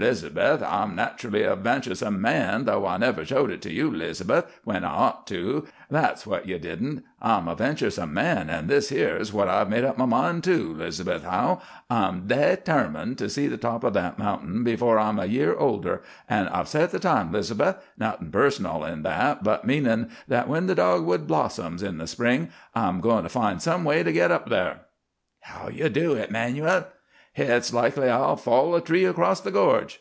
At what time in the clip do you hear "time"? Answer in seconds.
17.00-17.32